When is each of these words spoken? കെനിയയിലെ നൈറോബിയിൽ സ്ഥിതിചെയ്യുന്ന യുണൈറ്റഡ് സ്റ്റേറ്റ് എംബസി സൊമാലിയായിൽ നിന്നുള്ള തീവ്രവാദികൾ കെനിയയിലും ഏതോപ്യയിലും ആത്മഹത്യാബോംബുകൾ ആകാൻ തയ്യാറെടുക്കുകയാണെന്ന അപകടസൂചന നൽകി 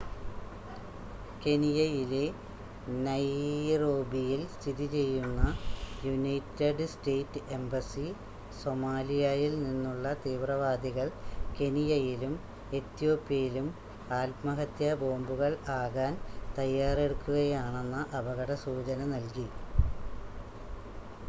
കെനിയയിലെ 1.41 2.23
നൈറോബിയിൽ 3.01 4.41
സ്ഥിതിചെയ്യുന്ന 4.53 5.41
യുണൈറ്റഡ് 6.03 6.85
സ്റ്റേറ്റ് 6.93 7.41
എംബസി 7.57 8.05
സൊമാലിയായിൽ 8.53 9.53
നിന്നുള്ള 9.65 10.13
തീവ്രവാദികൾ 10.23 11.09
കെനിയയിലും 11.55 12.33
ഏതോപ്യയിലും 12.71 13.67
ആത്മഹത്യാബോംബുകൾ 14.13 15.51
ആകാൻ 15.79 16.15
തയ്യാറെടുക്കുകയാണെന്ന 16.57 17.99
അപകടസൂചന 18.19 19.01
നൽകി 19.13 19.47